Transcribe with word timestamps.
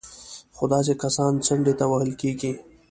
خو 0.55 0.63
داسې 0.73 0.93
کسان 1.03 1.31
څنډې 1.45 1.73
ته 1.79 1.85
وهل 1.91 2.11
کېږي 2.21 2.51